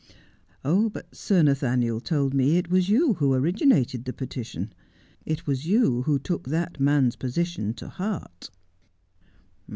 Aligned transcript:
'But 0.63 1.15
Sir 1.15 1.43
Nathaniel 1.43 1.99
told 1.99 2.33
me 2.33 2.57
it 2.57 2.71
was 2.71 2.89
you 2.89 3.13
who 3.13 3.35
originated 3.35 4.03
the 4.03 4.13
petition. 4.13 4.73
It 5.27 5.45
was 5.45 5.67
you 5.67 6.01
who 6.07 6.17
took 6.17 6.45
that 6.47 6.79
man's 6.79 7.15
position 7.15 7.75
to 7.75 7.87
heart.' 7.87 8.49